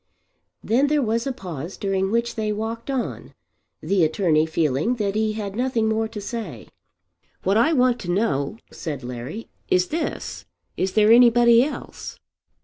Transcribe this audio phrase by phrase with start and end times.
[0.63, 3.35] Then there was a pause during which they walked on,
[3.81, 6.69] the attorney feeling that he had nothing more to say.
[7.43, 10.45] "What I want to know," said Larry, "is this.
[10.75, 12.17] Is there anybody else?"